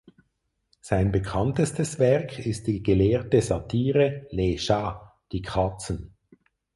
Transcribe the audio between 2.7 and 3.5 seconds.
gelehrte